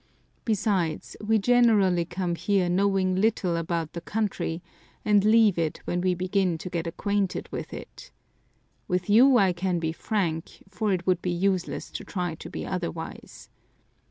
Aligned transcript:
Besides, 0.45 1.15
we 1.23 1.37
generally 1.37 2.05
come 2.05 2.33
here 2.33 2.69
knowing 2.69 3.13
little 3.15 3.55
about 3.55 3.93
the 3.93 4.01
country 4.01 4.63
and 5.05 5.23
leave 5.23 5.59
it 5.59 5.79
when 5.85 6.01
we 6.01 6.15
begin 6.15 6.57
to 6.57 6.71
get 6.71 6.87
acquainted 6.87 7.47
with 7.51 7.71
it. 7.71 8.09
With 8.87 9.11
you 9.11 9.37
I 9.37 9.53
can 9.53 9.77
be 9.77 9.91
frank, 9.91 10.63
for 10.67 10.91
it 10.91 11.05
would 11.05 11.21
be 11.21 11.29
useless 11.29 11.91
to 11.91 12.03
try 12.03 12.33
to 12.33 12.49
be 12.49 12.65
otherwise. 12.65 13.51